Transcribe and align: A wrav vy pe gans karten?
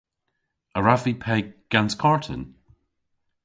A 0.77 0.79
wrav 0.81 1.01
vy 1.03 1.13
pe 1.23 1.35
gans 1.71 1.93
karten? 2.01 2.41